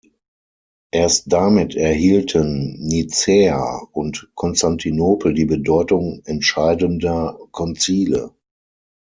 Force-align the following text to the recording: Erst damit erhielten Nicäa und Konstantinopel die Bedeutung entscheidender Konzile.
Erst 0.89 1.31
damit 1.31 1.75
erhielten 1.75 2.73
Nicäa 2.79 3.87
und 3.91 4.31
Konstantinopel 4.33 5.31
die 5.35 5.45
Bedeutung 5.45 6.23
entscheidender 6.25 7.37
Konzile. 7.51 8.33